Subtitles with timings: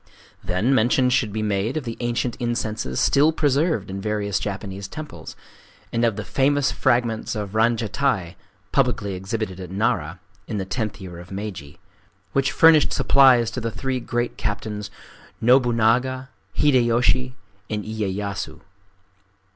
[0.43, 5.35] Then mention should be made of the ancient incenses still preserved in various Japanese temples,
[5.93, 8.35] and of the famous fragments of ranjatai
[8.71, 11.77] (publicly exhibited at Nara in the tenth year of Meiji)
[12.33, 14.89] which furnished supplies to the three great captains,
[15.39, 17.35] Nobunaga, Hideyoshi,
[17.69, 18.61] and Iyeyasu.